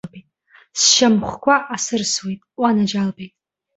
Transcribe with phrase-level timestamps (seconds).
[0.79, 3.33] Сшьамхқәа асырсуеит, уанаџьалбеит!